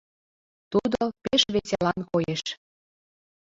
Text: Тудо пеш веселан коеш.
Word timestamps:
Тудо 0.71 0.99
пеш 1.23 1.41
веселан 1.53 1.99
коеш. 2.11 2.41